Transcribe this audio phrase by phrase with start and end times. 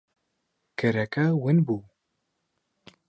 [0.79, 1.79] کەرەکە ون بوو.